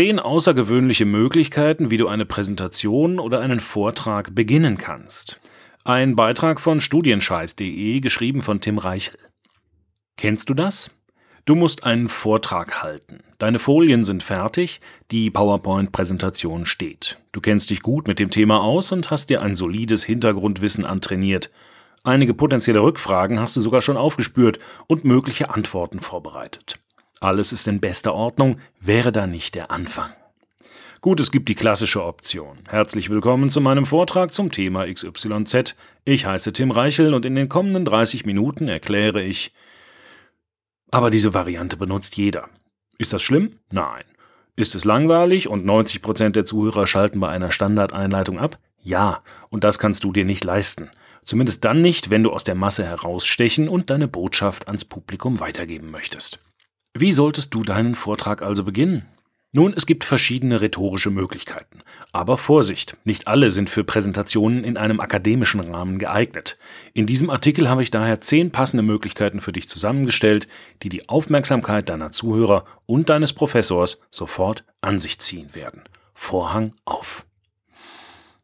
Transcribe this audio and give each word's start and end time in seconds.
Zehn 0.00 0.18
außergewöhnliche 0.18 1.04
Möglichkeiten, 1.04 1.90
wie 1.90 1.98
du 1.98 2.08
eine 2.08 2.24
Präsentation 2.24 3.18
oder 3.18 3.40
einen 3.40 3.60
Vortrag 3.60 4.34
beginnen 4.34 4.78
kannst. 4.78 5.38
Ein 5.84 6.16
Beitrag 6.16 6.58
von 6.58 6.80
studienscheiß.de, 6.80 8.00
geschrieben 8.00 8.40
von 8.40 8.62
Tim 8.62 8.78
Reichel. 8.78 9.18
Kennst 10.16 10.48
du 10.48 10.54
das? 10.54 10.90
Du 11.44 11.54
musst 11.54 11.84
einen 11.84 12.08
Vortrag 12.08 12.82
halten. 12.82 13.18
Deine 13.36 13.58
Folien 13.58 14.02
sind 14.02 14.22
fertig, 14.22 14.80
die 15.10 15.30
PowerPoint-Präsentation 15.30 16.64
steht. 16.64 17.18
Du 17.32 17.42
kennst 17.42 17.68
dich 17.68 17.82
gut 17.82 18.08
mit 18.08 18.18
dem 18.18 18.30
Thema 18.30 18.62
aus 18.62 18.92
und 18.92 19.10
hast 19.10 19.28
dir 19.28 19.42
ein 19.42 19.54
solides 19.54 20.02
Hintergrundwissen 20.02 20.86
antrainiert. 20.86 21.50
Einige 22.04 22.32
potenzielle 22.32 22.82
Rückfragen 22.82 23.38
hast 23.38 23.54
du 23.54 23.60
sogar 23.60 23.82
schon 23.82 23.98
aufgespürt 23.98 24.60
und 24.86 25.04
mögliche 25.04 25.50
Antworten 25.50 26.00
vorbereitet. 26.00 26.80
Alles 27.22 27.52
ist 27.52 27.68
in 27.68 27.80
bester 27.80 28.14
Ordnung, 28.14 28.58
wäre 28.80 29.12
da 29.12 29.26
nicht 29.26 29.54
der 29.54 29.70
Anfang. 29.70 30.10
Gut, 31.02 31.20
es 31.20 31.30
gibt 31.30 31.50
die 31.50 31.54
klassische 31.54 32.02
Option. 32.02 32.60
Herzlich 32.66 33.10
willkommen 33.10 33.50
zu 33.50 33.60
meinem 33.60 33.84
Vortrag 33.84 34.32
zum 34.32 34.50
Thema 34.50 34.86
XYZ. 34.90 35.76
Ich 36.06 36.24
heiße 36.24 36.54
Tim 36.54 36.70
Reichel 36.70 37.12
und 37.12 37.26
in 37.26 37.34
den 37.34 37.50
kommenden 37.50 37.84
30 37.84 38.24
Minuten 38.24 38.68
erkläre 38.68 39.22
ich. 39.22 39.52
Aber 40.90 41.10
diese 41.10 41.34
Variante 41.34 41.76
benutzt 41.76 42.16
jeder. 42.16 42.48
Ist 42.96 43.12
das 43.12 43.22
schlimm? 43.22 43.58
Nein. 43.70 44.04
Ist 44.56 44.74
es 44.74 44.86
langweilig 44.86 45.46
und 45.46 45.66
90% 45.66 46.30
der 46.30 46.46
Zuhörer 46.46 46.86
schalten 46.86 47.20
bei 47.20 47.28
einer 47.28 47.52
Standardeinleitung 47.52 48.38
ab? 48.38 48.58
Ja, 48.82 49.22
und 49.50 49.62
das 49.62 49.78
kannst 49.78 50.04
du 50.04 50.12
dir 50.12 50.24
nicht 50.24 50.44
leisten. 50.44 50.90
Zumindest 51.22 51.66
dann 51.66 51.82
nicht, 51.82 52.08
wenn 52.08 52.22
du 52.22 52.32
aus 52.32 52.44
der 52.44 52.54
Masse 52.54 52.84
herausstechen 52.84 53.68
und 53.68 53.90
deine 53.90 54.08
Botschaft 54.08 54.68
ans 54.68 54.86
Publikum 54.86 55.38
weitergeben 55.38 55.90
möchtest. 55.90 56.40
Wie 56.94 57.12
solltest 57.12 57.54
du 57.54 57.62
deinen 57.62 57.94
Vortrag 57.94 58.42
also 58.42 58.64
beginnen? 58.64 59.06
Nun, 59.52 59.72
es 59.76 59.86
gibt 59.86 60.04
verschiedene 60.04 60.60
rhetorische 60.60 61.10
Möglichkeiten. 61.10 61.82
Aber 62.12 62.36
Vorsicht, 62.36 62.96
nicht 63.04 63.26
alle 63.26 63.50
sind 63.50 63.68
für 63.68 63.82
Präsentationen 63.82 64.62
in 64.62 64.76
einem 64.76 65.00
akademischen 65.00 65.60
Rahmen 65.60 65.98
geeignet. 65.98 66.56
In 66.92 67.06
diesem 67.06 67.30
Artikel 67.30 67.68
habe 67.68 67.82
ich 67.82 67.90
daher 67.90 68.20
zehn 68.20 68.52
passende 68.52 68.84
Möglichkeiten 68.84 69.40
für 69.40 69.52
dich 69.52 69.68
zusammengestellt, 69.68 70.46
die 70.82 70.88
die 70.88 71.08
Aufmerksamkeit 71.08 71.88
deiner 71.88 72.12
Zuhörer 72.12 72.64
und 72.86 73.08
deines 73.08 73.32
Professors 73.32 74.00
sofort 74.10 74.64
an 74.80 75.00
sich 75.00 75.18
ziehen 75.18 75.54
werden. 75.54 75.82
Vorhang 76.14 76.72
auf. 76.84 77.24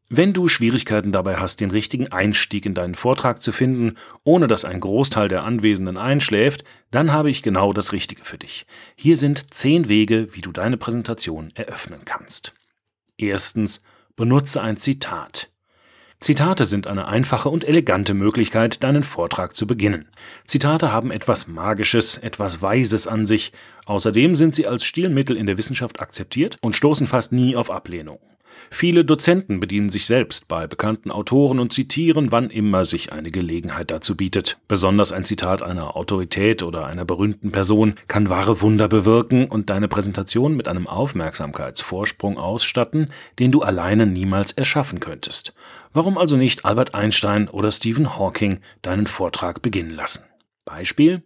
Wenn 0.09 0.33
du 0.33 0.47
Schwierigkeiten 0.47 1.11
dabei 1.11 1.37
hast, 1.37 1.61
den 1.61 1.73
richtigen 1.73 2.13
Einstieg 2.13 2.65
in 2.65 2.75
deinen 2.75 2.95
Vortrag 2.95 3.43
zu 3.43 3.51
finden, 3.51 3.97
ohne 4.23 4.47
dass 4.47 4.65
ein 4.65 4.79
Großteil 4.79 5.29
der 5.29 5.43
Anwesenden 5.43 5.99
einschläft, 5.99 6.63
dann 6.93 7.13
habe 7.13 7.29
ich 7.29 7.43
genau 7.43 7.73
das 7.73 7.93
Richtige 7.93 8.25
für 8.25 8.39
dich. 8.39 8.67
Hier 8.95 9.17
sind 9.17 9.53
zehn 9.53 9.89
Wege, 9.89 10.29
wie 10.35 10.43
du 10.43 10.53
deine 10.53 10.77
Präsentation 10.77 11.49
eröffnen 11.55 12.03
kannst. 12.05 12.55
Erstens, 13.19 13.83
benutze 14.15 14.63
ein 14.63 14.77
Zitat. 14.77 15.51
Zitate 16.21 16.65
sind 16.65 16.87
eine 16.87 17.09
einfache 17.09 17.49
und 17.49 17.65
elegante 17.65 18.15
Möglichkeit, 18.15 18.85
deinen 18.85 19.03
Vortrag 19.03 19.57
zu 19.57 19.67
beginnen. 19.67 20.09
Zitate 20.47 20.93
haben 20.93 21.11
etwas 21.11 21.49
Magisches, 21.49 22.17
etwas 22.17 22.63
Weises 22.63 23.07
an 23.09 23.27
sich. 23.27 23.53
Außerdem 23.87 24.35
sind 24.37 24.55
sie 24.55 24.67
als 24.69 24.85
Stilmittel 24.85 25.37
in 25.37 25.47
der 25.47 25.59
Wissenschaft 25.59 26.01
akzeptiert 26.01 26.59
und 26.63 26.77
stoßen 26.77 27.07
fast 27.09 27.33
nie 27.33 27.57
auf 27.57 27.71
Ablehnung. 27.71 28.21
Viele 28.71 29.05
Dozenten 29.05 29.61
bedienen 29.61 29.91
sich 29.91 30.07
selbst 30.07 30.49
bei 30.49 30.67
bekannten 30.67 31.11
Autoren 31.11 31.59
und 31.59 31.73
zitieren, 31.73 32.33
wann 32.33 32.51
immer 32.51 32.85
sich 32.85 33.13
eine 33.13 33.31
Gelegenheit 33.31 33.91
dazu 33.91 34.17
bietet. 34.17 34.59
Besonders 34.69 35.13
ein 35.13 35.25
Zitat 35.25 35.63
einer 35.63 35.97
Autorität 35.97 36.63
oder 36.63 36.87
einer 36.87 37.05
berühmten 37.05 37.53
Person 37.53 37.95
kann 38.09 38.29
wahre 38.29 38.61
Wunder 38.61 38.89
bewirken 38.89 39.47
und 39.47 39.71
deine 39.71 39.89
Präsentation 39.89 40.57
mit 40.57 40.69
einem 40.69 40.87
Aufmerksamkeitsvorsprung 40.87 42.39
ausstatten, 42.39 43.11
den 43.39 43.53
du 43.53 43.63
alleine 43.63 44.07
niemals 44.07 44.53
erschaffen 44.53 45.01
könntest. 45.01 45.55
Warum 45.93 46.19
also 46.19 46.37
nicht 46.37 46.65
Albert 46.65 46.95
Einstein 46.95 47.49
oder 47.49 47.71
Stephen 47.71 48.19
Hawking 48.19 48.59
deinen 48.83 49.07
Vortrag 49.07 49.63
beginnen 49.63 49.95
lassen? 49.95 50.25
Beispiel 50.65 51.23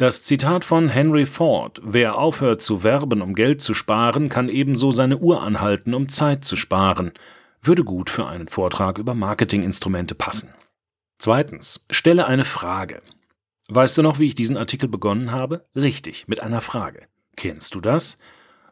das 0.00 0.22
Zitat 0.22 0.64
von 0.64 0.88
Henry 0.88 1.26
Ford 1.26 1.78
Wer 1.84 2.16
aufhört 2.16 2.62
zu 2.62 2.82
werben, 2.82 3.20
um 3.20 3.34
Geld 3.34 3.60
zu 3.60 3.74
sparen, 3.74 4.30
kann 4.30 4.48
ebenso 4.48 4.92
seine 4.92 5.18
Uhr 5.18 5.42
anhalten, 5.42 5.92
um 5.92 6.08
Zeit 6.08 6.42
zu 6.42 6.56
sparen, 6.56 7.12
würde 7.60 7.84
gut 7.84 8.08
für 8.08 8.26
einen 8.26 8.48
Vortrag 8.48 8.96
über 8.96 9.14
Marketinginstrumente 9.14 10.14
passen. 10.14 10.54
Zweitens, 11.18 11.84
stelle 11.90 12.26
eine 12.26 12.46
Frage. 12.46 13.02
Weißt 13.68 13.98
du 13.98 14.02
noch, 14.02 14.18
wie 14.18 14.24
ich 14.24 14.34
diesen 14.34 14.56
Artikel 14.56 14.88
begonnen 14.88 15.32
habe? 15.32 15.66
Richtig, 15.76 16.26
mit 16.28 16.42
einer 16.42 16.62
Frage. 16.62 17.02
Kennst 17.36 17.74
du 17.74 17.82
das? 17.82 18.16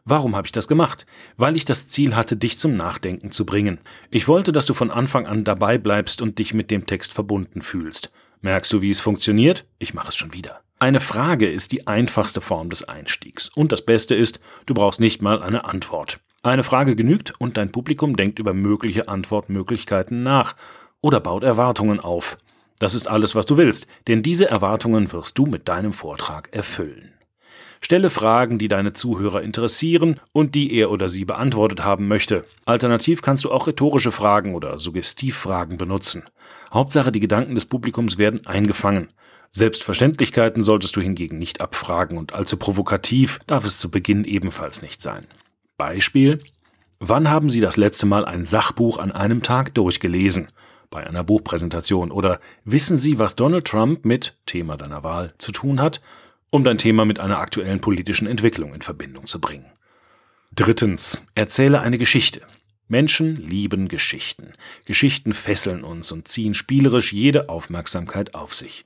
Warum 0.05 0.35
habe 0.35 0.47
ich 0.47 0.51
das 0.51 0.67
gemacht? 0.67 1.05
Weil 1.37 1.55
ich 1.55 1.63
das 1.63 1.89
Ziel 1.89 2.15
hatte, 2.15 2.37
dich 2.37 2.57
zum 2.57 2.75
Nachdenken 2.75 3.29
zu 3.31 3.45
bringen. 3.45 3.79
Ich 4.09 4.27
wollte, 4.27 4.51
dass 4.51 4.65
du 4.65 4.73
von 4.73 4.89
Anfang 4.89 5.27
an 5.27 5.43
dabei 5.43 5.77
bleibst 5.77 6.23
und 6.23 6.39
dich 6.39 6.55
mit 6.55 6.71
dem 6.71 6.87
Text 6.87 7.13
verbunden 7.13 7.61
fühlst. 7.61 8.11
Merkst 8.41 8.73
du, 8.73 8.81
wie 8.81 8.89
es 8.89 8.99
funktioniert? 8.99 9.67
Ich 9.77 9.93
mache 9.93 10.07
es 10.07 10.15
schon 10.15 10.33
wieder. 10.33 10.63
Eine 10.81 11.01
Frage 11.01 11.49
ist 11.49 11.73
die 11.73 11.87
einfachste 11.87 12.39
Form 12.39 12.69
des 12.69 12.87
Einstiegs. 12.87 13.49
Und 13.53 13.73
das 13.73 13.81
Beste 13.81 14.15
ist, 14.15 14.39
du 14.65 14.73
brauchst 14.73 15.01
nicht 15.01 15.21
mal 15.21 15.43
eine 15.43 15.65
Antwort. 15.65 16.21
Eine 16.41 16.63
Frage 16.63 16.95
genügt 16.95 17.33
und 17.37 17.57
dein 17.57 17.73
Publikum 17.73 18.15
denkt 18.15 18.39
über 18.39 18.53
mögliche 18.53 19.09
Antwortmöglichkeiten 19.09 20.23
nach 20.23 20.55
oder 21.01 21.19
baut 21.19 21.43
Erwartungen 21.43 21.99
auf. 21.99 22.37
Das 22.79 22.93
ist 22.93 23.09
alles, 23.09 23.35
was 23.35 23.45
du 23.45 23.57
willst, 23.57 23.87
denn 24.07 24.23
diese 24.23 24.49
Erwartungen 24.49 25.11
wirst 25.11 25.37
du 25.37 25.45
mit 25.45 25.67
deinem 25.67 25.91
Vortrag 25.91 26.47
erfüllen. 26.53 27.13
Stelle 27.81 28.09
Fragen, 28.09 28.57
die 28.57 28.69
deine 28.69 28.93
Zuhörer 28.93 29.41
interessieren 29.41 30.21
und 30.31 30.55
die 30.55 30.73
er 30.73 30.91
oder 30.91 31.09
sie 31.09 31.25
beantwortet 31.25 31.83
haben 31.83 32.07
möchte. 32.07 32.45
Alternativ 32.65 33.21
kannst 33.21 33.43
du 33.43 33.51
auch 33.51 33.67
rhetorische 33.67 34.13
Fragen 34.13 34.55
oder 34.55 34.79
Suggestivfragen 34.79 35.77
benutzen. 35.77 36.23
Hauptsache, 36.73 37.11
die 37.11 37.19
Gedanken 37.19 37.55
des 37.55 37.65
Publikums 37.65 38.17
werden 38.17 38.45
eingefangen. 38.47 39.09
Selbstverständlichkeiten 39.51 40.61
solltest 40.61 40.95
du 40.95 41.01
hingegen 41.01 41.37
nicht 41.37 41.61
abfragen 41.61 42.17
und 42.17 42.33
allzu 42.33 42.57
provokativ 42.57 43.39
darf 43.47 43.65
es 43.65 43.79
zu 43.79 43.89
Beginn 43.89 44.23
ebenfalls 44.23 44.81
nicht 44.81 45.01
sein. 45.01 45.25
Beispiel 45.77 46.41
Wann 46.99 47.29
haben 47.29 47.49
Sie 47.49 47.61
das 47.61 47.77
letzte 47.77 48.05
Mal 48.05 48.25
ein 48.25 48.43
Sachbuch 48.43 48.97
an 48.97 49.13
einem 49.13 49.41
Tag 49.41 49.73
durchgelesen? 49.73 50.49
Bei 50.89 51.07
einer 51.07 51.23
Buchpräsentation. 51.23 52.11
Oder 52.11 52.41
wissen 52.65 52.97
Sie, 52.97 53.19
was 53.19 53.37
Donald 53.37 53.65
Trump 53.65 54.03
mit 54.03 54.35
Thema 54.45 54.75
deiner 54.75 55.01
Wahl 55.01 55.33
zu 55.37 55.53
tun 55.53 55.79
hat, 55.79 56.01
um 56.49 56.65
dein 56.65 56.77
Thema 56.77 57.05
mit 57.05 57.21
einer 57.21 57.39
aktuellen 57.39 57.79
politischen 57.79 58.27
Entwicklung 58.27 58.73
in 58.73 58.81
Verbindung 58.81 59.27
zu 59.27 59.39
bringen? 59.39 59.71
Drittens. 60.53 61.21
Erzähle 61.35 61.79
eine 61.79 61.97
Geschichte. 61.97 62.41
Menschen 62.89 63.35
lieben 63.35 63.87
Geschichten. 63.87 64.51
Geschichten 64.85 65.31
fesseln 65.31 65.85
uns 65.85 66.11
und 66.11 66.27
ziehen 66.27 66.53
spielerisch 66.53 67.13
jede 67.13 67.47
Aufmerksamkeit 67.47 68.35
auf 68.35 68.53
sich. 68.53 68.85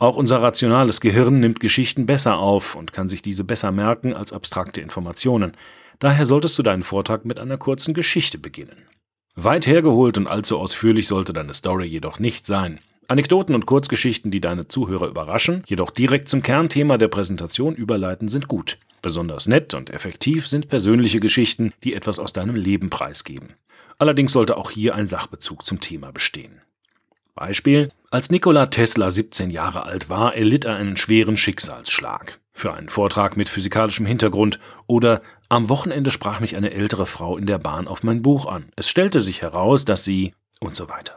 Auch 0.00 0.16
unser 0.16 0.40
rationales 0.40 1.00
Gehirn 1.00 1.40
nimmt 1.40 1.58
Geschichten 1.58 2.06
besser 2.06 2.38
auf 2.38 2.76
und 2.76 2.92
kann 2.92 3.08
sich 3.08 3.20
diese 3.20 3.42
besser 3.42 3.72
merken 3.72 4.14
als 4.14 4.32
abstrakte 4.32 4.80
Informationen. 4.80 5.52
Daher 5.98 6.24
solltest 6.24 6.56
du 6.56 6.62
deinen 6.62 6.84
Vortrag 6.84 7.24
mit 7.24 7.40
einer 7.40 7.58
kurzen 7.58 7.94
Geschichte 7.94 8.38
beginnen. 8.38 8.86
Weit 9.34 9.66
hergeholt 9.66 10.16
und 10.16 10.28
allzu 10.28 10.58
ausführlich 10.58 11.08
sollte 11.08 11.32
deine 11.32 11.52
Story 11.52 11.86
jedoch 11.86 12.20
nicht 12.20 12.46
sein. 12.46 12.78
Anekdoten 13.08 13.54
und 13.54 13.66
Kurzgeschichten, 13.66 14.30
die 14.30 14.40
deine 14.40 14.68
Zuhörer 14.68 15.08
überraschen, 15.08 15.62
jedoch 15.66 15.90
direkt 15.90 16.28
zum 16.28 16.42
Kernthema 16.42 16.98
der 16.98 17.08
Präsentation 17.08 17.74
überleiten, 17.74 18.28
sind 18.28 18.46
gut. 18.46 18.78
Besonders 19.02 19.48
nett 19.48 19.74
und 19.74 19.90
effektiv 19.90 20.46
sind 20.46 20.68
persönliche 20.68 21.18
Geschichten, 21.18 21.72
die 21.82 21.94
etwas 21.94 22.18
aus 22.18 22.32
deinem 22.32 22.54
Leben 22.54 22.90
preisgeben. 22.90 23.54
Allerdings 23.98 24.32
sollte 24.32 24.56
auch 24.56 24.70
hier 24.70 24.94
ein 24.94 25.08
Sachbezug 25.08 25.64
zum 25.64 25.80
Thema 25.80 26.12
bestehen. 26.12 26.60
Beispiel: 27.38 27.90
Als 28.10 28.30
Nikola 28.30 28.66
Tesla 28.66 29.10
17 29.10 29.50
Jahre 29.50 29.84
alt 29.84 30.08
war, 30.08 30.34
erlitt 30.34 30.64
er 30.64 30.76
einen 30.76 30.96
schweren 30.96 31.36
Schicksalsschlag. 31.36 32.40
Für 32.52 32.74
einen 32.74 32.88
Vortrag 32.88 33.36
mit 33.36 33.48
physikalischem 33.48 34.06
Hintergrund 34.06 34.58
oder 34.86 35.22
am 35.48 35.68
Wochenende 35.68 36.10
sprach 36.10 36.40
mich 36.40 36.56
eine 36.56 36.72
ältere 36.72 37.06
Frau 37.06 37.36
in 37.36 37.46
der 37.46 37.58
Bahn 37.58 37.86
auf 37.86 38.02
mein 38.02 38.22
Buch 38.22 38.46
an. 38.46 38.70
Es 38.74 38.88
stellte 38.88 39.20
sich 39.20 39.42
heraus, 39.42 39.84
dass 39.84 40.04
sie 40.04 40.34
und 40.58 40.74
so 40.74 40.88
weiter. 40.88 41.16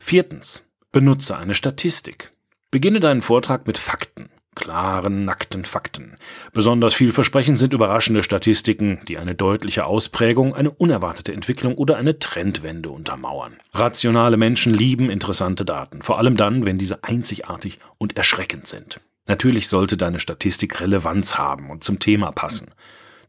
Viertens. 0.00 0.66
Benutze 0.92 1.36
eine 1.36 1.54
Statistik. 1.54 2.32
Beginne 2.72 2.98
deinen 2.98 3.22
Vortrag 3.22 3.68
mit 3.68 3.78
Fakten 3.78 4.28
klaren, 4.54 5.24
nackten 5.24 5.64
Fakten. 5.64 6.14
Besonders 6.52 6.94
vielversprechend 6.94 7.58
sind 7.58 7.72
überraschende 7.72 8.22
Statistiken, 8.22 9.00
die 9.08 9.18
eine 9.18 9.34
deutliche 9.34 9.86
Ausprägung, 9.86 10.54
eine 10.54 10.70
unerwartete 10.70 11.32
Entwicklung 11.32 11.74
oder 11.74 11.96
eine 11.96 12.18
Trendwende 12.18 12.90
untermauern. 12.90 13.56
Rationale 13.72 14.36
Menschen 14.36 14.74
lieben 14.74 15.10
interessante 15.10 15.64
Daten, 15.64 16.02
vor 16.02 16.18
allem 16.18 16.36
dann, 16.36 16.64
wenn 16.64 16.78
diese 16.78 17.04
einzigartig 17.04 17.78
und 17.98 18.16
erschreckend 18.16 18.66
sind. 18.66 19.00
Natürlich 19.26 19.68
sollte 19.68 19.96
deine 19.96 20.18
Statistik 20.18 20.80
Relevanz 20.80 21.38
haben 21.38 21.70
und 21.70 21.84
zum 21.84 21.98
Thema 21.98 22.32
passen. 22.32 22.72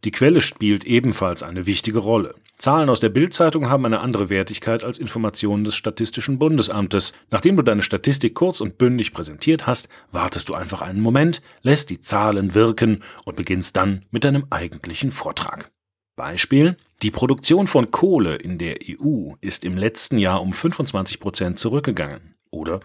Die 0.03 0.11
Quelle 0.11 0.41
spielt 0.41 0.83
ebenfalls 0.83 1.43
eine 1.43 1.65
wichtige 1.65 1.99
Rolle. 1.99 2.35
Zahlen 2.57 2.89
aus 2.89 2.99
der 2.99 3.09
Bildzeitung 3.09 3.69
haben 3.69 3.85
eine 3.85 3.99
andere 3.99 4.29
Wertigkeit 4.29 4.83
als 4.83 4.99
Informationen 4.99 5.63
des 5.63 5.75
Statistischen 5.75 6.39
Bundesamtes. 6.39 7.13
Nachdem 7.29 7.55
du 7.55 7.63
deine 7.63 7.81
Statistik 7.81 8.35
kurz 8.35 8.61
und 8.61 8.77
bündig 8.77 9.13
präsentiert 9.13 9.67
hast, 9.67 9.89
wartest 10.11 10.49
du 10.49 10.53
einfach 10.53 10.81
einen 10.81 11.01
Moment, 11.01 11.41
lässt 11.61 11.89
die 11.89 12.01
Zahlen 12.01 12.53
wirken 12.55 13.01
und 13.25 13.35
beginnst 13.35 13.77
dann 13.77 14.05
mit 14.11 14.23
deinem 14.23 14.45
eigentlichen 14.49 15.11
Vortrag. 15.11 15.71
Beispiel 16.15 16.77
die 17.01 17.09
Produktion 17.09 17.65
von 17.65 17.89
Kohle 17.89 18.35
in 18.35 18.59
der 18.59 18.75
EU 18.87 19.33
ist 19.41 19.65
im 19.65 19.75
letzten 19.75 20.19
Jahr 20.19 20.41
um 20.41 20.53
25 20.53 21.19
Prozent 21.19 21.57
zurückgegangen. 21.57 22.35
Oder 22.51 22.81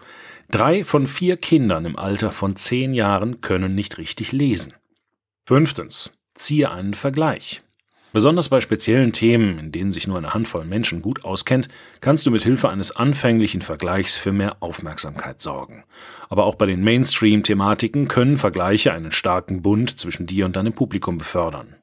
drei 0.49 0.83
von 0.83 1.05
vier 1.05 1.37
Kindern 1.37 1.85
im 1.85 1.97
Alter 1.97 2.31
von 2.31 2.55
zehn 2.55 2.95
Jahren 2.95 3.41
können 3.41 3.75
nicht 3.75 3.99
richtig 3.99 4.31
lesen. 4.31 4.73
Fünftens. 5.45 6.16
Ziehe 6.37 6.71
einen 6.71 6.93
Vergleich. 6.93 7.61
Besonders 8.13 8.49
bei 8.49 8.61
speziellen 8.61 9.11
Themen, 9.11 9.59
in 9.59 9.71
denen 9.71 9.91
sich 9.91 10.07
nur 10.07 10.17
eine 10.17 10.33
Handvoll 10.33 10.65
Menschen 10.65 11.01
gut 11.01 11.25
auskennt, 11.25 11.67
kannst 11.99 12.25
du 12.25 12.31
mit 12.31 12.43
Hilfe 12.43 12.69
eines 12.69 12.95
anfänglichen 12.95 13.61
Vergleichs 13.61 14.17
für 14.17 14.31
mehr 14.31 14.57
Aufmerksamkeit 14.61 15.41
sorgen. 15.41 15.83
Aber 16.29 16.45
auch 16.45 16.55
bei 16.55 16.65
den 16.65 16.83
Mainstream-Thematiken 16.83 18.07
können 18.07 18.37
Vergleiche 18.37 18.93
einen 18.93 19.11
starken 19.11 19.61
Bund 19.61 19.99
zwischen 19.99 20.25
dir 20.25 20.45
und 20.45 20.55
deinem 20.55 20.73
Publikum 20.73 21.17
befördern. 21.17 21.75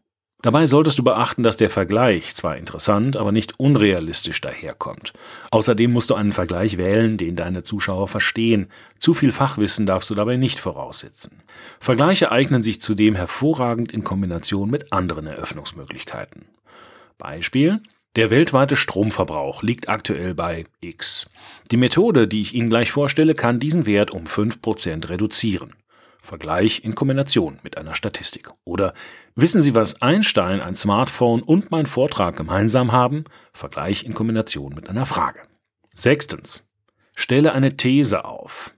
Dabei 0.44 0.66
solltest 0.66 0.98
du 0.98 1.02
beachten, 1.02 1.42
dass 1.42 1.56
der 1.56 1.70
Vergleich 1.70 2.34
zwar 2.34 2.58
interessant, 2.58 3.16
aber 3.16 3.32
nicht 3.32 3.58
unrealistisch 3.58 4.42
daherkommt. 4.42 5.14
Außerdem 5.50 5.90
musst 5.90 6.10
du 6.10 6.14
einen 6.16 6.34
Vergleich 6.34 6.76
wählen, 6.76 7.16
den 7.16 7.34
deine 7.34 7.62
Zuschauer 7.62 8.08
verstehen. 8.08 8.68
Zu 8.98 9.14
viel 9.14 9.32
Fachwissen 9.32 9.86
darfst 9.86 10.10
du 10.10 10.14
dabei 10.14 10.36
nicht 10.36 10.60
voraussetzen. 10.60 11.42
Vergleiche 11.80 12.30
eignen 12.30 12.62
sich 12.62 12.78
zudem 12.82 13.14
hervorragend 13.14 13.90
in 13.90 14.04
Kombination 14.04 14.68
mit 14.68 14.92
anderen 14.92 15.26
Eröffnungsmöglichkeiten. 15.26 16.44
Beispiel 17.16 17.80
der 18.16 18.28
weltweite 18.28 18.76
Stromverbrauch 18.76 19.62
liegt 19.62 19.88
aktuell 19.88 20.34
bei 20.34 20.66
X. 20.82 21.26
Die 21.70 21.78
Methode, 21.78 22.28
die 22.28 22.42
ich 22.42 22.54
Ihnen 22.54 22.68
gleich 22.68 22.92
vorstelle, 22.92 23.34
kann 23.34 23.60
diesen 23.60 23.86
Wert 23.86 24.10
um 24.10 24.24
5% 24.24 25.08
reduzieren. 25.08 25.72
Vergleich 26.24 26.82
in 26.82 26.94
Kombination 26.94 27.58
mit 27.62 27.76
einer 27.76 27.94
Statistik. 27.94 28.48
Oder 28.64 28.94
wissen 29.34 29.60
Sie, 29.60 29.74
was 29.74 30.00
Einstein, 30.00 30.62
ein 30.62 30.74
Smartphone 30.74 31.42
und 31.42 31.70
mein 31.70 31.84
Vortrag 31.84 32.34
gemeinsam 32.34 32.92
haben? 32.92 33.24
Vergleich 33.52 34.04
in 34.04 34.14
Kombination 34.14 34.74
mit 34.74 34.88
einer 34.88 35.04
Frage. 35.04 35.42
Sechstens. 35.94 36.66
Stelle 37.14 37.52
eine 37.52 37.76
These 37.76 38.24
auf. 38.24 38.74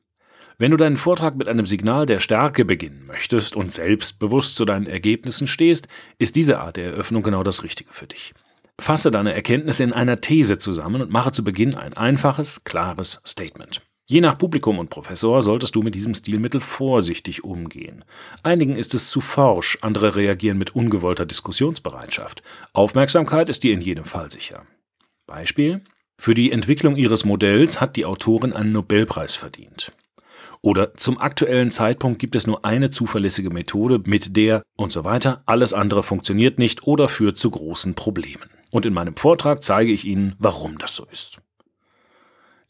Wenn 0.58 0.72
du 0.72 0.76
deinen 0.76 0.96
Vortrag 0.96 1.36
mit 1.36 1.46
einem 1.46 1.66
Signal 1.66 2.04
der 2.04 2.18
Stärke 2.18 2.64
beginnen 2.64 3.04
möchtest 3.06 3.54
und 3.54 3.70
selbstbewusst 3.70 4.56
zu 4.56 4.64
deinen 4.64 4.86
Ergebnissen 4.86 5.46
stehst, 5.46 5.86
ist 6.18 6.34
diese 6.34 6.58
Art 6.58 6.76
der 6.76 6.86
Eröffnung 6.86 7.22
genau 7.22 7.44
das 7.44 7.62
Richtige 7.62 7.92
für 7.92 8.08
dich. 8.08 8.34
Fasse 8.80 9.12
deine 9.12 9.34
Erkenntnisse 9.34 9.84
in 9.84 9.92
einer 9.92 10.20
These 10.20 10.58
zusammen 10.58 11.00
und 11.00 11.12
mache 11.12 11.30
zu 11.30 11.44
Beginn 11.44 11.76
ein 11.76 11.96
einfaches, 11.96 12.64
klares 12.64 13.20
Statement. 13.24 13.82
Je 14.08 14.20
nach 14.20 14.38
Publikum 14.38 14.78
und 14.78 14.88
Professor 14.88 15.42
solltest 15.42 15.74
du 15.74 15.82
mit 15.82 15.96
diesem 15.96 16.14
Stilmittel 16.14 16.60
vorsichtig 16.60 17.42
umgehen. 17.42 18.04
Einigen 18.44 18.76
ist 18.76 18.94
es 18.94 19.10
zu 19.10 19.20
forsch, 19.20 19.78
andere 19.80 20.14
reagieren 20.14 20.58
mit 20.58 20.76
ungewollter 20.76 21.26
Diskussionsbereitschaft. 21.26 22.44
Aufmerksamkeit 22.72 23.48
ist 23.48 23.64
dir 23.64 23.74
in 23.74 23.80
jedem 23.80 24.04
Fall 24.04 24.30
sicher. 24.30 24.64
Beispiel: 25.26 25.82
Für 26.18 26.34
die 26.34 26.52
Entwicklung 26.52 26.94
ihres 26.94 27.24
Modells 27.24 27.80
hat 27.80 27.96
die 27.96 28.04
Autorin 28.04 28.52
einen 28.52 28.70
Nobelpreis 28.70 29.34
verdient. 29.34 29.90
Oder 30.62 30.94
zum 30.94 31.18
aktuellen 31.18 31.72
Zeitpunkt 31.72 32.20
gibt 32.20 32.36
es 32.36 32.46
nur 32.46 32.64
eine 32.64 32.90
zuverlässige 32.90 33.50
Methode, 33.50 34.00
mit 34.04 34.36
der 34.36 34.62
und 34.76 34.92
so 34.92 35.04
weiter, 35.04 35.42
alles 35.46 35.72
andere 35.72 36.04
funktioniert 36.04 36.60
nicht 36.60 36.86
oder 36.86 37.08
führt 37.08 37.36
zu 37.36 37.50
großen 37.50 37.94
Problemen. 37.94 38.48
Und 38.70 38.86
in 38.86 38.94
meinem 38.94 39.16
Vortrag 39.16 39.64
zeige 39.64 39.90
ich 39.90 40.04
Ihnen, 40.04 40.36
warum 40.38 40.78
das 40.78 40.94
so 40.94 41.06
ist. 41.10 41.40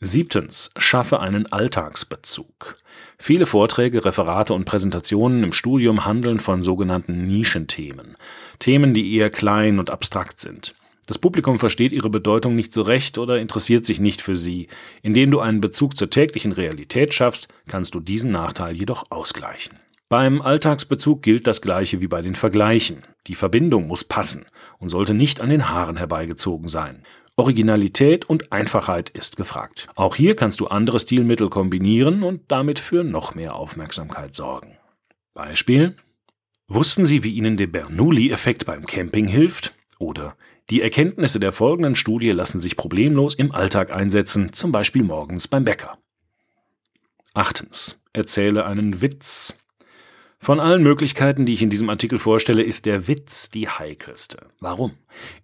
Siebtens. 0.01 0.73
Schaffe 0.77 1.21
einen 1.21 1.51
Alltagsbezug. 1.51 2.77
Viele 3.19 3.47
Vorträge, 3.47 4.05
Referate 4.05 4.53
und 4.53 4.67
Präsentationen 4.67 5.43
im 5.43 5.55
Studium 5.55 6.05
handeln 6.05 6.39
von 6.39 6.63
sogenannten 6.63 7.27
Nischenthemen. 7.27 8.17
Themen, 8.59 8.93
die 8.93 9.17
eher 9.17 9.31
klein 9.31 9.79
und 9.79 9.89
abstrakt 9.89 10.39
sind. 10.39 10.75
Das 11.07 11.17
Publikum 11.17 11.59
versteht 11.59 11.93
ihre 11.93 12.11
Bedeutung 12.11 12.55
nicht 12.55 12.75
so 12.75 12.83
recht 12.83 13.17
oder 13.17 13.41
interessiert 13.41 13.87
sich 13.87 13.99
nicht 13.99 14.21
für 14.21 14.35
sie. 14.35 14.69
Indem 15.03 15.31
du 15.31 15.41
einen 15.41 15.63
Bezug 15.63 15.97
zur 15.97 16.11
täglichen 16.11 16.53
Realität 16.53 17.15
schaffst, 17.15 17.49
kannst 17.67 17.95
du 17.95 18.01
diesen 18.01 18.33
Nachteil 18.33 18.77
jedoch 18.77 19.07
ausgleichen. 19.09 19.79
Beim 20.11 20.43
Alltagsbezug 20.43 21.23
gilt 21.23 21.47
das 21.47 21.63
gleiche 21.63 22.03
wie 22.03 22.09
bei 22.09 22.21
den 22.21 22.35
Vergleichen. 22.35 23.03
Die 23.29 23.35
Verbindung 23.35 23.87
muss 23.87 24.05
passen 24.05 24.45
und 24.79 24.91
sollte 24.91 25.15
nicht 25.15 25.41
an 25.41 25.49
den 25.49 25.71
Haaren 25.71 25.97
herbeigezogen 25.97 26.69
sein. 26.69 27.03
Originalität 27.37 28.25
und 28.25 28.51
Einfachheit 28.51 29.11
ist 29.11 29.37
gefragt. 29.37 29.89
Auch 29.95 30.17
hier 30.17 30.37
kannst 30.37 30.61
du 30.61 30.69
andere 30.69 30.99
Stilmittel 30.99 31.51
kombinieren 31.51 32.23
und 32.23 32.43
damit 32.49 32.81
für 32.81 33.05
noch 33.05 33.35
mehr 33.35 33.57
Aufmerksamkeit 33.57 34.35
sorgen. 34.35 34.79
Beispiel 35.35 35.97
Wussten 36.69 37.05
Sie, 37.05 37.23
wie 37.23 37.35
Ihnen 37.35 37.57
der 37.57 37.69
Bernoulli-Effekt 37.69 38.67
beim 38.67 38.87
Camping 38.87 39.27
hilft? 39.27 39.75
Oder 39.99 40.37
die 40.69 40.83
Erkenntnisse 40.83 41.39
der 41.39 41.53
folgenden 41.53 41.95
Studie 41.95 42.31
lassen 42.31 42.59
sich 42.59 42.77
problemlos 42.77 43.35
im 43.35 43.55
Alltag 43.55 43.95
einsetzen, 43.95 44.53
zum 44.53 44.73
Beispiel 44.73 45.05
morgens 45.05 45.47
beim 45.47 45.65
Bäcker. 45.65 45.99
Achtens. 47.35 48.03
Erzähle 48.13 48.65
einen 48.65 49.03
Witz. 49.03 49.55
Von 50.39 50.61
allen 50.61 50.83
Möglichkeiten, 50.83 51.45
die 51.45 51.55
ich 51.55 51.63
in 51.63 51.71
diesem 51.71 51.91
Artikel 51.91 52.19
vorstelle, 52.19 52.63
ist 52.63 52.87
der 52.87 53.09
Witz 53.09 53.51
die 53.51 53.69
heikelste. 53.69 54.49
Warum? 54.61 54.93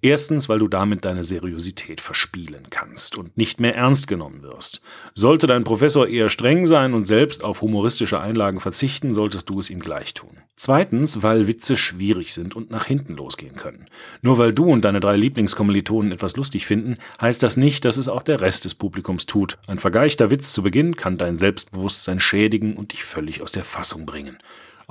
Erstens, 0.00 0.49
weil 0.49 0.59
du 0.59 0.69
damit 0.69 1.05
deine 1.05 1.25
Seriosität 1.25 2.00
verspielen 2.00 2.69
kannst 2.71 3.17
und 3.17 3.37
nicht 3.37 3.59
mehr 3.59 3.75
ernst 3.75 4.06
genommen 4.06 4.43
wirst. 4.43 4.81
Sollte 5.15 5.47
dein 5.47 5.65
Professor 5.65 6.06
eher 6.06 6.31
streng 6.31 6.67
sein 6.67 6.94
und 6.94 7.06
selbst 7.06 7.43
auf 7.43 7.62
humoristische 7.62 8.21
Einlagen 8.21 8.61
verzichten, 8.61 9.15
solltest 9.15 9.49
du 9.49 9.59
es 9.59 9.71
ihm 9.71 9.81
gleich 9.81 10.15
tun. 10.15 10.37
Zweitens, 10.56 11.23
weil 11.23 11.49
Witze 11.49 11.77
schwierig 11.77 12.33
sind 12.33 12.55
und 12.55 12.71
nach 12.71 12.85
hinten 12.85 13.15
losgehen 13.15 13.56
können. 13.56 13.87
Nur 14.21 14.39
weil 14.39 14.53
du 14.53 14.67
und 14.67 14.85
deine 14.85 15.00
drei 15.00 15.17
Lieblingskommilitonen 15.17 16.12
etwas 16.12 16.37
lustig 16.37 16.67
finden, 16.67 16.97
heißt 17.21 17.43
das 17.43 17.56
nicht, 17.56 17.85
dass 17.85 17.97
es 17.97 18.09
auch 18.09 18.23
der 18.23 18.41
Rest 18.41 18.67
des 18.67 18.75
Publikums 18.75 19.27
tut. 19.27 19.59
Ein 19.67 19.79
vergeichter 19.79 20.31
Witz 20.31 20.53
zu 20.53 20.62
Beginn 20.62 20.94
kann 20.94 21.19
dein 21.19 21.35
Selbstbewusstsein 21.35 22.21
schädigen 22.21 22.77
und 22.77 22.93
dich 22.93 23.03
völlig 23.03 23.43
aus 23.43 23.50
der 23.50 23.65
Fassung 23.65 24.06
bringen. 24.06 24.39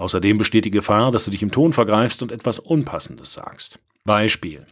Außerdem 0.01 0.39
besteht 0.39 0.65
die 0.65 0.71
Gefahr, 0.71 1.11
dass 1.11 1.25
du 1.25 1.31
dich 1.31 1.43
im 1.43 1.51
Ton 1.51 1.73
vergreifst 1.73 2.23
und 2.23 2.31
etwas 2.31 2.57
Unpassendes 2.57 3.33
sagst. 3.33 3.77
Beispiel. 4.03 4.65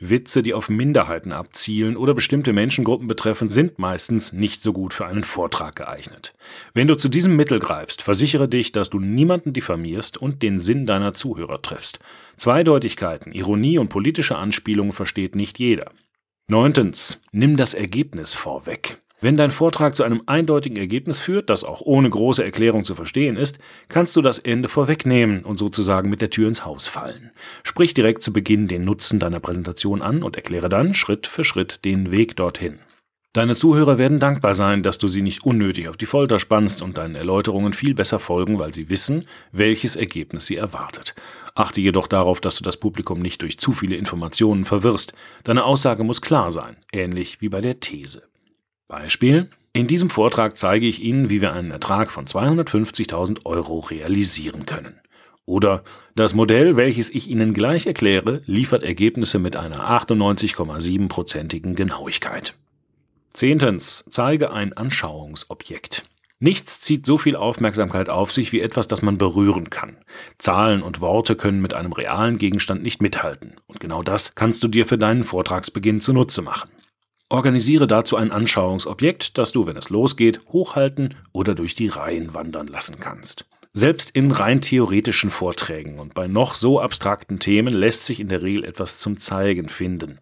Witze, 0.00 0.42
die 0.42 0.54
auf 0.54 0.68
Minderheiten 0.68 1.30
abzielen 1.30 1.96
oder 1.96 2.14
bestimmte 2.14 2.52
Menschengruppen 2.52 3.06
betreffen, 3.06 3.48
sind 3.48 3.78
meistens 3.78 4.32
nicht 4.32 4.60
so 4.60 4.72
gut 4.72 4.92
für 4.92 5.06
einen 5.06 5.22
Vortrag 5.22 5.76
geeignet. 5.76 6.34
Wenn 6.74 6.88
du 6.88 6.96
zu 6.96 7.08
diesem 7.08 7.36
Mittel 7.36 7.60
greifst, 7.60 8.02
versichere 8.02 8.48
dich, 8.48 8.72
dass 8.72 8.90
du 8.90 8.98
niemanden 8.98 9.52
diffamierst 9.52 10.16
und 10.16 10.42
den 10.42 10.58
Sinn 10.58 10.84
deiner 10.84 11.14
Zuhörer 11.14 11.62
triffst. 11.62 12.00
Zweideutigkeiten, 12.36 13.30
Ironie 13.30 13.78
und 13.78 13.88
politische 13.88 14.36
Anspielungen 14.36 14.92
versteht 14.92 15.36
nicht 15.36 15.60
jeder. 15.60 15.92
Neuntens, 16.48 17.22
nimm 17.30 17.56
das 17.56 17.72
Ergebnis 17.72 18.34
vorweg. 18.34 19.00
Wenn 19.22 19.36
dein 19.36 19.52
Vortrag 19.52 19.94
zu 19.94 20.02
einem 20.02 20.22
eindeutigen 20.26 20.76
Ergebnis 20.76 21.20
führt, 21.20 21.48
das 21.48 21.62
auch 21.62 21.80
ohne 21.80 22.10
große 22.10 22.42
Erklärung 22.42 22.82
zu 22.82 22.96
verstehen 22.96 23.36
ist, 23.36 23.60
kannst 23.88 24.16
du 24.16 24.20
das 24.20 24.40
Ende 24.40 24.68
vorwegnehmen 24.68 25.44
und 25.44 25.60
sozusagen 25.60 26.10
mit 26.10 26.20
der 26.20 26.30
Tür 26.30 26.48
ins 26.48 26.64
Haus 26.64 26.88
fallen. 26.88 27.30
Sprich 27.62 27.94
direkt 27.94 28.24
zu 28.24 28.32
Beginn 28.32 28.66
den 28.66 28.84
Nutzen 28.84 29.20
deiner 29.20 29.38
Präsentation 29.38 30.02
an 30.02 30.24
und 30.24 30.34
erkläre 30.34 30.68
dann 30.68 30.92
Schritt 30.92 31.28
für 31.28 31.44
Schritt 31.44 31.84
den 31.84 32.10
Weg 32.10 32.34
dorthin. 32.34 32.80
Deine 33.32 33.54
Zuhörer 33.54 33.96
werden 33.96 34.18
dankbar 34.18 34.56
sein, 34.56 34.82
dass 34.82 34.98
du 34.98 35.06
sie 35.06 35.22
nicht 35.22 35.44
unnötig 35.44 35.88
auf 35.88 35.96
die 35.96 36.06
Folter 36.06 36.40
spannst 36.40 36.82
und 36.82 36.98
deinen 36.98 37.14
Erläuterungen 37.14 37.74
viel 37.74 37.94
besser 37.94 38.18
folgen, 38.18 38.58
weil 38.58 38.74
sie 38.74 38.90
wissen, 38.90 39.24
welches 39.52 39.94
Ergebnis 39.94 40.46
sie 40.46 40.56
erwartet. 40.56 41.14
Achte 41.54 41.80
jedoch 41.80 42.08
darauf, 42.08 42.40
dass 42.40 42.56
du 42.56 42.64
das 42.64 42.76
Publikum 42.76 43.20
nicht 43.20 43.40
durch 43.42 43.56
zu 43.56 43.72
viele 43.72 43.94
Informationen 43.94 44.64
verwirrst. 44.64 45.14
Deine 45.44 45.62
Aussage 45.62 46.02
muss 46.02 46.20
klar 46.20 46.50
sein, 46.50 46.76
ähnlich 46.92 47.40
wie 47.40 47.48
bei 47.48 47.60
der 47.60 47.78
These. 47.78 48.31
Beispiel. 48.92 49.48
In 49.72 49.86
diesem 49.86 50.10
Vortrag 50.10 50.58
zeige 50.58 50.86
ich 50.86 51.02
Ihnen, 51.02 51.30
wie 51.30 51.40
wir 51.40 51.54
einen 51.54 51.70
Ertrag 51.70 52.10
von 52.10 52.26
250.000 52.26 53.46
Euro 53.46 53.78
realisieren 53.78 54.66
können. 54.66 55.00
Oder 55.46 55.82
das 56.14 56.34
Modell, 56.34 56.76
welches 56.76 57.08
ich 57.08 57.28
Ihnen 57.28 57.54
gleich 57.54 57.86
erkläre, 57.86 58.42
liefert 58.44 58.82
Ergebnisse 58.82 59.38
mit 59.38 59.56
einer 59.56 59.90
98,7%igen 59.90 61.74
Genauigkeit. 61.74 62.54
Zehntens. 63.32 64.04
Zeige 64.10 64.52
ein 64.52 64.74
Anschauungsobjekt. 64.74 66.04
Nichts 66.38 66.82
zieht 66.82 67.06
so 67.06 67.16
viel 67.16 67.34
Aufmerksamkeit 67.34 68.10
auf 68.10 68.30
sich 68.30 68.52
wie 68.52 68.60
etwas, 68.60 68.88
das 68.88 69.00
man 69.00 69.16
berühren 69.16 69.70
kann. 69.70 69.96
Zahlen 70.36 70.82
und 70.82 71.00
Worte 71.00 71.34
können 71.34 71.62
mit 71.62 71.72
einem 71.72 71.92
realen 71.92 72.36
Gegenstand 72.36 72.82
nicht 72.82 73.00
mithalten. 73.00 73.54
Und 73.66 73.80
genau 73.80 74.02
das 74.02 74.34
kannst 74.34 74.62
du 74.62 74.68
dir 74.68 74.84
für 74.84 74.98
deinen 74.98 75.24
Vortragsbeginn 75.24 76.00
zunutze 76.00 76.42
machen. 76.42 76.68
Organisiere 77.32 77.86
dazu 77.86 78.18
ein 78.18 78.30
Anschauungsobjekt, 78.30 79.38
das 79.38 79.52
du, 79.52 79.66
wenn 79.66 79.78
es 79.78 79.88
losgeht, 79.88 80.40
hochhalten 80.48 81.14
oder 81.32 81.54
durch 81.54 81.74
die 81.74 81.88
Reihen 81.88 82.34
wandern 82.34 82.66
lassen 82.66 83.00
kannst. 83.00 83.46
Selbst 83.72 84.10
in 84.10 84.30
rein 84.32 84.60
theoretischen 84.60 85.30
Vorträgen 85.30 85.98
und 85.98 86.12
bei 86.12 86.26
noch 86.26 86.52
so 86.52 86.78
abstrakten 86.78 87.38
Themen 87.38 87.72
lässt 87.72 88.04
sich 88.04 88.20
in 88.20 88.28
der 88.28 88.42
Regel 88.42 88.64
etwas 88.64 88.98
zum 88.98 89.16
Zeigen 89.16 89.70
finden. 89.70 90.18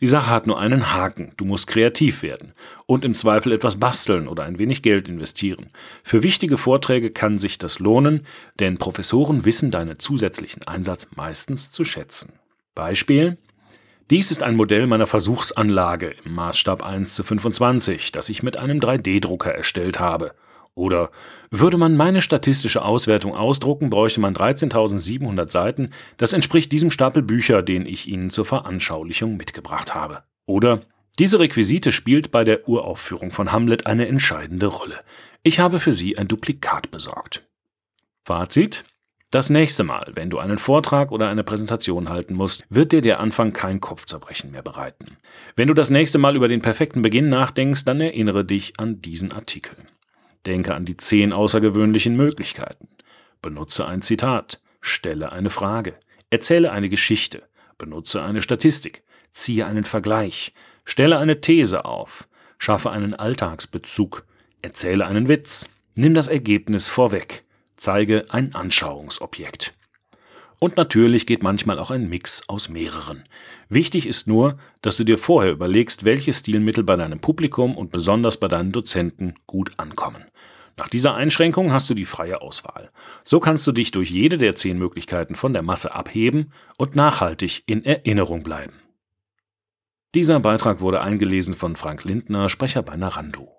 Die 0.00 0.06
Sache 0.06 0.30
hat 0.30 0.46
nur 0.46 0.60
einen 0.60 0.92
Haken, 0.92 1.32
du 1.36 1.44
musst 1.44 1.66
kreativ 1.66 2.22
werden 2.22 2.52
und 2.86 3.04
im 3.04 3.14
Zweifel 3.14 3.50
etwas 3.50 3.80
basteln 3.80 4.28
oder 4.28 4.44
ein 4.44 4.60
wenig 4.60 4.82
Geld 4.82 5.08
investieren. 5.08 5.70
Für 6.04 6.22
wichtige 6.22 6.58
Vorträge 6.58 7.10
kann 7.10 7.38
sich 7.38 7.58
das 7.58 7.80
lohnen, 7.80 8.24
denn 8.60 8.78
Professoren 8.78 9.44
wissen 9.44 9.72
deinen 9.72 9.98
zusätzlichen 9.98 10.64
Einsatz 10.68 11.08
meistens 11.16 11.72
zu 11.72 11.82
schätzen. 11.84 12.34
Beispiel 12.76 13.36
Dies 14.10 14.30
ist 14.30 14.42
ein 14.42 14.56
Modell 14.56 14.86
meiner 14.86 15.06
Versuchsanlage 15.06 16.14
im 16.24 16.34
Maßstab 16.34 16.82
1 16.82 17.14
zu 17.14 17.24
25, 17.24 18.12
das 18.12 18.28
ich 18.28 18.42
mit 18.42 18.58
einem 18.58 18.78
3D-Drucker 18.80 19.54
erstellt 19.54 20.00
habe. 20.00 20.34
Oder 20.74 21.10
würde 21.50 21.76
man 21.76 21.96
meine 21.96 22.22
statistische 22.22 22.82
Auswertung 22.82 23.34
ausdrucken, 23.34 23.90
bräuchte 23.90 24.20
man 24.20 24.34
13.700 24.34 25.50
Seiten. 25.50 25.90
Das 26.16 26.32
entspricht 26.32 26.72
diesem 26.72 26.90
Stapel 26.90 27.22
Bücher, 27.22 27.62
den 27.62 27.86
ich 27.86 28.08
Ihnen 28.08 28.30
zur 28.30 28.46
Veranschaulichung 28.46 29.36
mitgebracht 29.36 29.94
habe. 29.94 30.22
Oder 30.46 30.80
diese 31.18 31.38
Requisite 31.40 31.92
spielt 31.92 32.30
bei 32.30 32.42
der 32.42 32.68
Uraufführung 32.68 33.32
von 33.32 33.52
Hamlet 33.52 33.86
eine 33.86 34.08
entscheidende 34.08 34.66
Rolle. 34.66 34.98
Ich 35.42 35.60
habe 35.60 35.78
für 35.78 35.92
Sie 35.92 36.16
ein 36.16 36.28
Duplikat 36.28 36.90
besorgt. 36.90 37.44
Fazit 38.24 38.84
das 39.32 39.48
nächste 39.48 39.82
Mal, 39.82 40.12
wenn 40.14 40.28
du 40.28 40.38
einen 40.38 40.58
Vortrag 40.58 41.10
oder 41.10 41.30
eine 41.30 41.42
Präsentation 41.42 42.10
halten 42.10 42.34
musst, 42.34 42.64
wird 42.68 42.92
dir 42.92 43.00
der 43.00 43.18
Anfang 43.18 43.54
kein 43.54 43.80
Kopfzerbrechen 43.80 44.50
mehr 44.50 44.60
bereiten. 44.60 45.16
Wenn 45.56 45.68
du 45.68 45.74
das 45.74 45.88
nächste 45.88 46.18
Mal 46.18 46.36
über 46.36 46.48
den 46.48 46.60
perfekten 46.60 47.00
Beginn 47.00 47.30
nachdenkst, 47.30 47.86
dann 47.86 48.02
erinnere 48.02 48.44
dich 48.44 48.74
an 48.76 49.00
diesen 49.00 49.32
Artikel. 49.32 49.74
Denke 50.44 50.74
an 50.74 50.84
die 50.84 50.98
zehn 50.98 51.32
außergewöhnlichen 51.32 52.14
Möglichkeiten. 52.14 52.88
Benutze 53.40 53.86
ein 53.86 54.02
Zitat. 54.02 54.60
Stelle 54.82 55.32
eine 55.32 55.48
Frage. 55.48 55.94
Erzähle 56.28 56.70
eine 56.70 56.90
Geschichte. 56.90 57.44
Benutze 57.78 58.22
eine 58.22 58.42
Statistik. 58.42 59.02
Ziehe 59.30 59.64
einen 59.64 59.86
Vergleich. 59.86 60.52
Stelle 60.84 61.16
eine 61.16 61.40
These 61.40 61.86
auf. 61.86 62.28
Schaffe 62.58 62.90
einen 62.90 63.14
Alltagsbezug. 63.14 64.26
Erzähle 64.60 65.06
einen 65.06 65.28
Witz. 65.28 65.70
Nimm 65.94 66.12
das 66.12 66.28
Ergebnis 66.28 66.90
vorweg 66.90 67.44
zeige 67.82 68.22
ein 68.30 68.54
Anschauungsobjekt. 68.54 69.74
Und 70.60 70.76
natürlich 70.76 71.26
geht 71.26 71.42
manchmal 71.42 71.80
auch 71.80 71.90
ein 71.90 72.08
Mix 72.08 72.48
aus 72.48 72.68
mehreren. 72.68 73.24
Wichtig 73.68 74.06
ist 74.06 74.28
nur, 74.28 74.58
dass 74.80 74.96
du 74.96 75.02
dir 75.02 75.18
vorher 75.18 75.50
überlegst, 75.50 76.04
welche 76.04 76.32
Stilmittel 76.32 76.84
bei 76.84 76.94
deinem 76.94 77.18
Publikum 77.18 77.76
und 77.76 77.90
besonders 77.90 78.36
bei 78.36 78.46
deinen 78.46 78.70
Dozenten 78.70 79.34
gut 79.48 79.72
ankommen. 79.78 80.24
Nach 80.76 80.88
dieser 80.88 81.14
Einschränkung 81.14 81.72
hast 81.72 81.90
du 81.90 81.94
die 81.94 82.04
freie 82.04 82.40
Auswahl. 82.40 82.90
So 83.24 83.40
kannst 83.40 83.66
du 83.66 83.72
dich 83.72 83.90
durch 83.90 84.10
jede 84.10 84.38
der 84.38 84.54
zehn 84.54 84.78
Möglichkeiten 84.78 85.34
von 85.34 85.52
der 85.52 85.62
Masse 85.62 85.94
abheben 85.94 86.52
und 86.76 86.94
nachhaltig 86.94 87.64
in 87.66 87.84
Erinnerung 87.84 88.44
bleiben. 88.44 88.74
Dieser 90.14 90.38
Beitrag 90.40 90.80
wurde 90.80 91.00
eingelesen 91.00 91.54
von 91.54 91.74
Frank 91.74 92.04
Lindner, 92.04 92.48
Sprecher 92.48 92.82
bei 92.82 92.96
Narando. 92.96 93.52